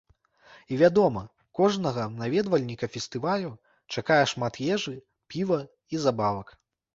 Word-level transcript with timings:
І, 0.71 0.77
вядома, 0.81 1.21
кожнага 1.59 2.05
наведвальніка 2.21 2.89
фестывалю 2.93 3.51
чакае 4.01 4.19
шмат 4.33 4.59
ежы, 4.77 4.95
піва 5.35 5.61
і 5.95 6.03
забавак. 6.09 6.47